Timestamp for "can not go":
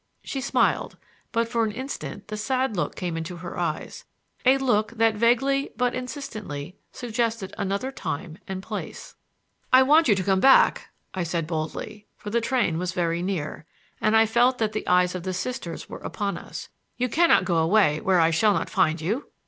17.07-17.57